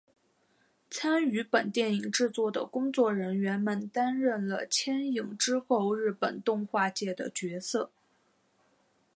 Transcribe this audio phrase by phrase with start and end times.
[0.89, 7.91] 参与本电影制作的工作人员们担任了牵引之后日本动画界的角色。